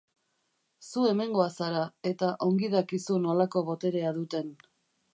[0.87, 4.55] Zu hemengoa zara, eta ongi dakizu nolako boterea duten.